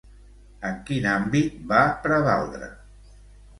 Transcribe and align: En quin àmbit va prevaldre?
En 0.69 0.79
quin 0.87 1.05
àmbit 1.11 1.61
va 1.73 1.83
prevaldre? 2.09 2.73